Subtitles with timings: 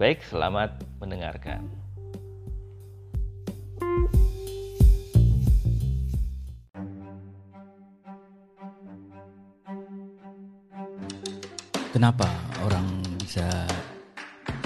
[0.00, 1.60] Baik, selamat mendengarkan.
[11.92, 12.32] Kenapa
[12.64, 13.44] orang bisa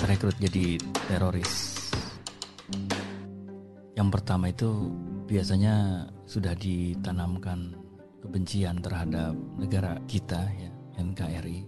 [0.06, 0.78] rekrut jadi
[1.11, 1.83] teroris?
[3.98, 4.95] Yang pertama itu
[5.27, 7.75] biasanya sudah ditanamkan
[8.23, 10.70] kebencian terhadap negara kita ya
[11.03, 11.66] NKRI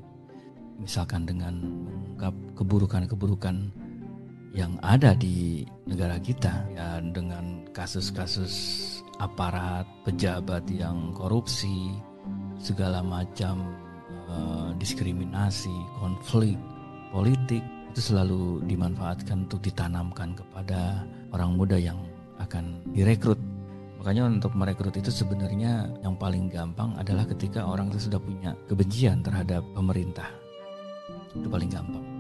[0.78, 3.70] misalkan dengan mengungkap keburukan-keburukan
[4.56, 6.64] yang ada di negara kita.
[6.72, 8.52] Ya dengan kasus-kasus
[9.20, 11.92] aparat pejabat yang korupsi
[12.56, 13.60] segala macam
[14.32, 16.56] uh, diskriminasi konflik
[17.12, 17.60] politik
[17.92, 22.00] itu selalu dimanfaatkan untuk ditanamkan kepada orang muda yang
[22.40, 23.40] akan direkrut.
[24.00, 29.24] Makanya untuk merekrut itu sebenarnya yang paling gampang adalah ketika orang itu sudah punya kebencian
[29.24, 30.28] terhadap pemerintah.
[31.32, 32.15] Itu paling gampang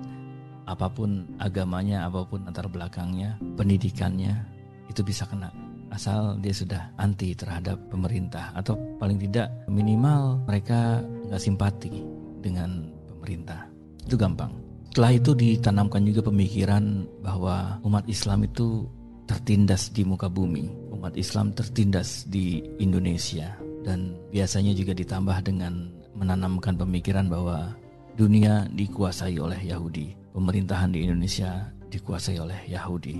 [0.66, 4.56] apa pun agamanya apa pun latar belakangnya pendidikannya
[4.90, 5.50] itu bisa kena.
[5.90, 8.50] Asal dia sudah anti terhadap pemerintah.
[8.58, 12.02] Atau paling tidak minimal mereka nggak simpati
[12.42, 13.66] dengan pemerintah.
[14.02, 14.50] Itu gampang.
[14.90, 18.88] Setelah itu ditanamkan juga pemikiran bahwa umat Islam itu
[19.28, 20.72] tertindas di muka bumi.
[20.94, 23.54] Umat Islam tertindas di Indonesia.
[23.86, 27.76] Dan biasanya juga ditambah dengan menanamkan pemikiran bahwa
[28.16, 30.25] dunia dikuasai oleh Yahudi.
[30.36, 33.16] Pemerintahan di Indonesia dikuasai oleh Yahudi.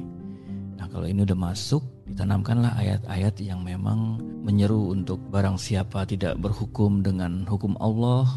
[0.77, 7.01] Nah kalau ini udah masuk, ditanamkanlah ayat-ayat yang memang menyeru untuk barang siapa tidak berhukum
[7.01, 8.29] dengan hukum Allah,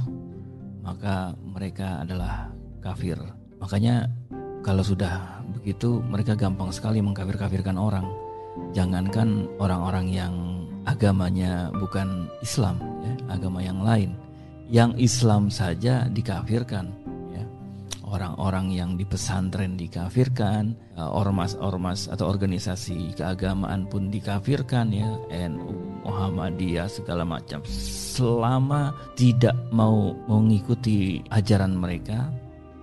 [0.80, 2.48] maka mereka adalah
[2.80, 3.20] kafir.
[3.60, 4.08] Makanya
[4.64, 8.08] kalau sudah begitu mereka gampang sekali mengkafir-kafirkan orang.
[8.72, 10.34] Jangankan orang-orang yang
[10.88, 14.16] agamanya bukan Islam, ya, agama yang lain
[14.70, 16.94] yang Islam saja dikafirkan.
[18.10, 25.10] Orang-orang yang di pesantren dikafirkan uh, ormas-ormas atau organisasi keagamaan pun dikafirkan ya.
[25.50, 27.62] NU Muhammadiyah segala macam.
[27.70, 32.34] Selama tidak mau mengikuti ajaran mereka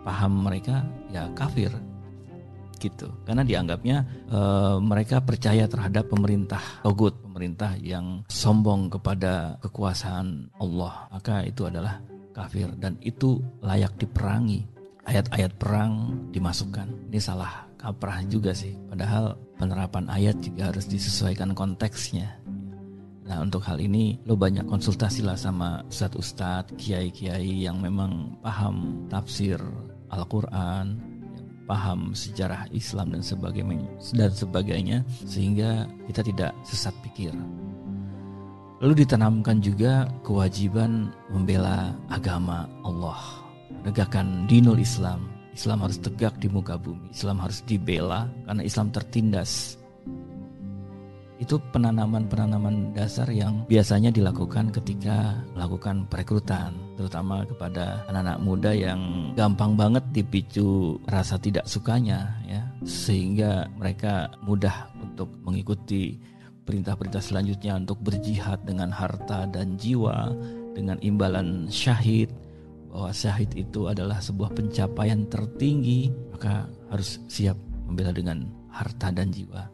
[0.07, 1.75] paham mereka ya kafir.
[2.77, 3.09] Gitu.
[3.25, 4.41] Karena dianggapnya e,
[4.79, 11.09] mereka percaya terhadap pemerintah togut pemerintah yang sombong kepada kekuasaan Allah.
[11.11, 11.99] Maka itu adalah
[12.37, 12.69] kafir.
[12.77, 14.76] Dan itu layak diperangi
[15.07, 17.11] ayat-ayat perang dimasukkan.
[17.11, 18.75] Ini salah kaprah juga sih.
[18.91, 22.43] Padahal penerapan ayat juga harus disesuaikan konteksnya.
[23.27, 29.59] Nah untuk hal ini lo banyak konsultasi lah sama ustadz-ustadz, kiai-kiai yang memang paham tafsir
[30.15, 31.03] Al-Quran,
[31.67, 37.35] paham sejarah Islam dan sebagainya dan sebagainya sehingga kita tidak sesat pikir.
[38.79, 43.19] Lalu ditanamkan juga kewajiban membela agama Allah,
[43.87, 45.31] menegakkan dinul Islam.
[45.55, 47.15] Islam harus tegak di muka bumi.
[47.15, 49.79] Islam harus dibela karena Islam tertindas
[51.37, 59.01] itu penanaman-penanaman dasar yang biasanya dilakukan ketika melakukan perekrutan terutama kepada anak-anak muda yang
[59.37, 66.17] gampang banget dipicu rasa tidak sukanya ya sehingga mereka mudah untuk mengikuti
[66.65, 70.33] perintah-perintah selanjutnya untuk berjihad dengan harta dan jiwa
[70.73, 72.33] dengan imbalan syahid
[72.97, 79.69] bahwa syahid itu adalah sebuah pencapaian tertinggi maka harus siap membela dengan harta dan jiwa.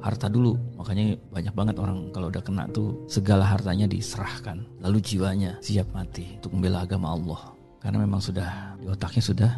[0.00, 4.64] Harta dulu makanya banyak banget orang kalau udah kena tuh segala hartanya diserahkan.
[4.80, 7.52] Lalu jiwanya siap mati untuk membela agama Allah.
[7.84, 9.52] Karena memang sudah di otaknya sudah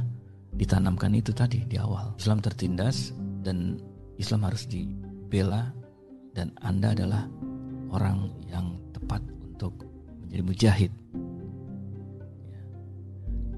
[0.59, 2.11] ditanamkan itu tadi di awal.
[2.19, 3.15] Islam tertindas
[3.47, 3.79] dan
[4.19, 5.71] Islam harus dibela
[6.35, 7.23] dan Anda adalah
[7.95, 9.87] orang yang tepat untuk
[10.27, 10.91] menjadi mujahid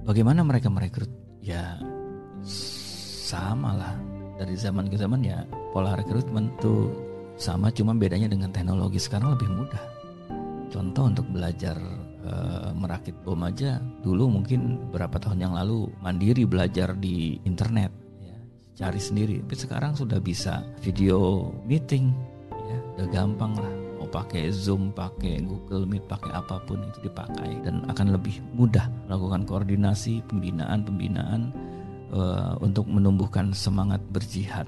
[0.08, 1.12] bagaimana mereka merekrut?
[1.44, 1.76] Ya
[3.28, 3.93] sama lah
[4.40, 5.44] dari zaman ke zaman ya
[5.76, 6.88] pola rekrutmen tuh
[7.37, 9.84] sama cuma bedanya dengan teknologi sekarang lebih mudah.
[10.72, 11.76] Contoh untuk belajar
[12.25, 12.32] e,
[12.72, 17.93] merakit bom aja dulu mungkin beberapa tahun yang lalu mandiri belajar di internet
[18.25, 18.37] ya,
[18.81, 19.44] cari sendiri.
[19.44, 22.16] Tapi sekarang sudah bisa video meeting
[22.69, 27.84] ya udah gampang lah pakai zoom pakai google meet pakai apa pun itu dipakai dan
[27.87, 31.52] akan lebih mudah melakukan koordinasi pembinaan pembinaan
[32.12, 34.66] uh, untuk menumbuhkan semangat berjihad.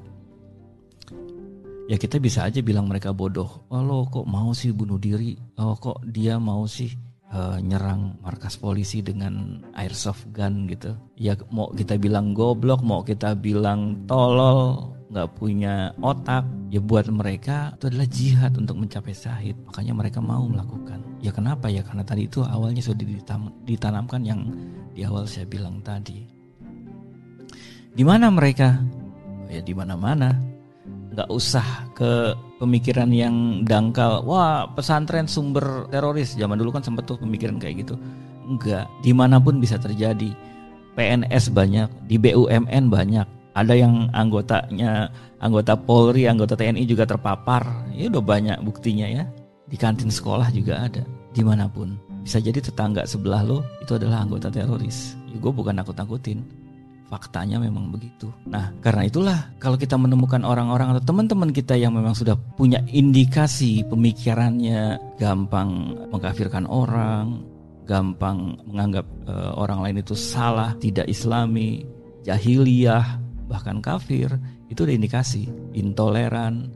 [1.91, 3.67] Ya kita bisa aja bilang mereka bodoh.
[3.67, 5.35] Oh lo kok mau sih bunuh diri?
[5.59, 6.95] Oh kok dia mau sih
[7.35, 10.95] uh, nyerang markas polisi dengan airsoft gun gitu?
[11.19, 17.75] Ya mau kita bilang goblok, mau kita bilang tolol, nggak punya otak, ya buat mereka
[17.75, 19.59] itu adalah jihad untuk mencapai syahid.
[19.67, 21.03] Makanya mereka mau melakukan.
[21.19, 21.83] Ya kenapa ya?
[21.83, 23.03] Karena tadi itu awalnya sudah
[23.67, 24.47] ditanamkan yang
[24.95, 26.23] di awal saya bilang tadi.
[27.91, 28.79] Di mana mereka?
[29.51, 30.31] Ya di mana-mana.
[31.11, 34.23] Nggak usah ke pemikiran yang dangkal.
[34.23, 36.39] Wah pesantren sumber teroris.
[36.39, 37.99] Zaman dulu kan sempat tuh pemikiran kayak gitu.
[38.47, 38.87] Enggak.
[39.03, 40.31] Di mana pun bisa terjadi.
[40.91, 45.11] PNS banyak, di BUMN banyak, ada yang anggotanya
[45.43, 47.91] anggota Polri, anggota TNI juga terpapar.
[47.95, 49.25] Ya udah banyak buktinya ya.
[49.71, 51.03] Di kantin sekolah juga ada,
[51.35, 51.95] di mana pun.
[52.23, 55.17] Bisa jadi tetangga sebelah lo itu adalah anggota teroris.
[55.31, 56.43] Ya, gue bukan nakut-nakutin.
[57.11, 58.31] Faktanya memang begitu.
[58.47, 63.83] Nah, karena itulah kalau kita menemukan orang-orang atau teman-teman kita yang memang sudah punya indikasi
[63.91, 67.43] pemikirannya gampang mengkafirkan orang,
[67.83, 71.83] gampang menganggap uh, orang lain itu salah, tidak islami,
[72.23, 73.19] jahiliyah,
[73.51, 74.31] bahkan kafir
[74.71, 75.51] itu ada indikasi.
[75.75, 76.71] Intoleran.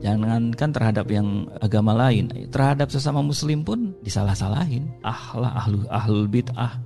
[0.00, 4.88] Jangankan terhadap yang agama lain terhadap sesama muslim pun disalah-salahin.
[5.04, 6.80] Ahlah ahlu ahlul bid'ah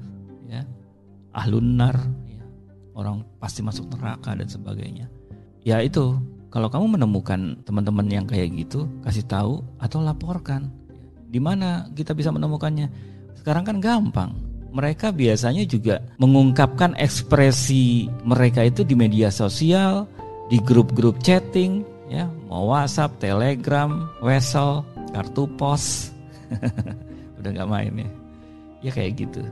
[0.51, 0.67] ya.
[1.31, 1.95] Ahlun nar
[2.27, 2.43] ya.
[2.99, 5.07] orang pasti masuk neraka dan sebagainya.
[5.63, 6.19] Ya itu
[6.51, 10.75] kalau kamu menemukan teman-teman yang kayak gitu kasih tahu atau laporkan.
[11.31, 12.91] Di mana kita bisa menemukannya?
[13.39, 20.11] Sekarang kan gampang mereka biasanya juga mengungkapkan ekspresi mereka itu di media sosial,
[20.51, 24.83] di grup-grup chatting, ya, mau WhatsApp, Telegram, Wesel,
[25.15, 26.11] kartu pos.
[27.39, 28.11] Udah nggak main ya.
[28.83, 29.47] Ya kayak gitu.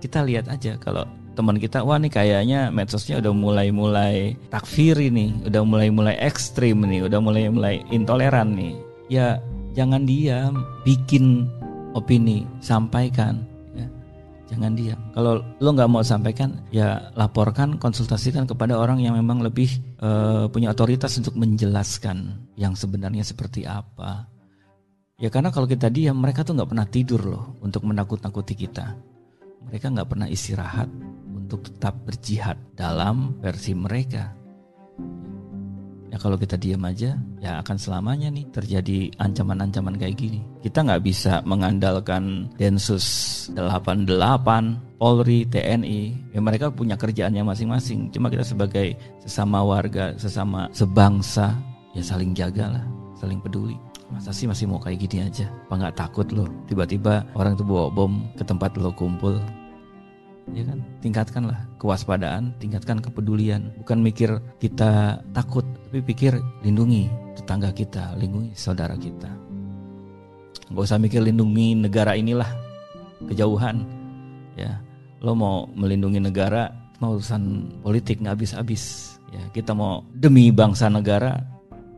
[0.00, 1.04] Kita lihat aja kalau
[1.36, 7.20] teman kita, wah nih kayaknya medsosnya udah mulai-mulai takfir ini, udah mulai-mulai ekstrim nih, udah
[7.20, 8.74] mulai-mulai intoleran nih.
[9.12, 9.38] Ya
[9.76, 11.46] jangan diam, bikin
[11.94, 13.49] opini, sampaikan
[14.50, 14.98] jangan diam.
[15.14, 19.70] Kalau lo nggak mau sampaikan, ya laporkan, konsultasikan kepada orang yang memang lebih
[20.02, 24.26] uh, punya otoritas untuk menjelaskan yang sebenarnya seperti apa.
[25.22, 28.98] Ya karena kalau kita diam, mereka tuh nggak pernah tidur loh untuk menakut-nakuti kita.
[29.70, 30.90] Mereka nggak pernah istirahat
[31.30, 34.39] untuk tetap berjihad dalam versi mereka.
[36.10, 40.42] Ya kalau kita diam aja, ya akan selamanya nih terjadi ancaman-ancaman kayak gini.
[40.58, 44.18] Kita nggak bisa mengandalkan Densus 88,
[44.98, 46.34] Polri, TNI.
[46.34, 48.10] Ya mereka punya kerjaannya masing-masing.
[48.10, 51.54] Cuma kita sebagai sesama warga, sesama sebangsa,
[51.94, 52.84] ya saling jaga lah,
[53.14, 53.78] saling peduli.
[54.10, 55.46] Masa sih masih mau kayak gini aja?
[55.70, 56.50] Apa nggak takut loh?
[56.66, 59.38] Tiba-tiba orang tuh bawa bom ke tempat lo kumpul,
[60.54, 68.14] ya kan tingkatkanlah kewaspadaan tingkatkan kepedulian bukan mikir kita takut tapi pikir lindungi tetangga kita
[68.14, 69.26] lindungi saudara kita.
[70.70, 72.46] Nggak usah mikir lindungi negara inilah
[73.26, 73.82] kejauhan
[74.54, 74.78] ya.
[75.18, 76.70] Lo mau melindungi negara
[77.02, 79.42] mau urusan politik nggak habis-habis ya.
[79.50, 81.42] Kita mau demi bangsa negara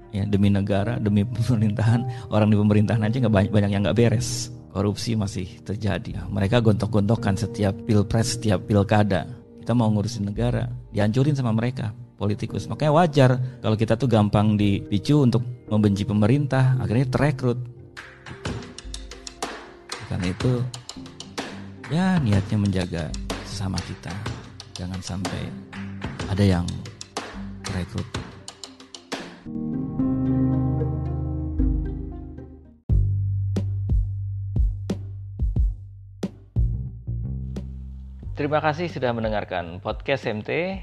[0.09, 4.49] ya demi negara demi pemerintahan orang di pemerintahan aja nggak banyak banyak yang nggak beres.
[4.73, 6.17] Korupsi masih terjadi.
[6.33, 9.29] Mereka gontok-gontokan setiap pilpres, setiap pilkada.
[9.61, 10.65] Kita mau ngurusin negara,
[10.97, 12.71] dihancurin sama mereka politikus.
[12.71, 17.59] Makanya wajar kalau kita tuh gampang dipicu untuk membenci pemerintah, akhirnya terekrut.
[20.07, 20.63] Karena itu
[21.91, 23.05] ya niatnya menjaga
[23.43, 24.15] sesama kita.
[24.79, 25.51] Jangan sampai
[26.31, 26.67] ada yang
[27.67, 28.07] terekrut.
[38.33, 40.83] Terima kasih sudah mendengarkan podcast MT.